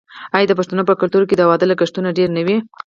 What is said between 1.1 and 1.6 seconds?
کې د